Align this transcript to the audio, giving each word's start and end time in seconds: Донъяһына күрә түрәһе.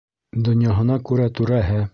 Донъяһына 0.47 0.97
күрә 1.11 1.31
түрәһе. 1.41 1.83